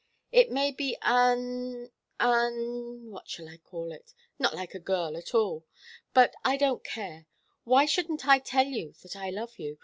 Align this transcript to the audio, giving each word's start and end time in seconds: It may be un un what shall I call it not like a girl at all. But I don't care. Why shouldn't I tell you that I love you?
It 0.31 0.49
may 0.49 0.71
be 0.71 0.97
un 1.03 1.91
un 2.19 3.11
what 3.11 3.29
shall 3.29 3.47
I 3.47 3.57
call 3.57 3.91
it 3.91 4.15
not 4.39 4.55
like 4.55 4.73
a 4.73 4.79
girl 4.79 5.15
at 5.15 5.35
all. 5.35 5.67
But 6.11 6.33
I 6.43 6.57
don't 6.57 6.83
care. 6.83 7.27
Why 7.65 7.85
shouldn't 7.85 8.27
I 8.27 8.39
tell 8.39 8.65
you 8.65 8.95
that 9.03 9.15
I 9.15 9.29
love 9.29 9.59
you? 9.59 9.77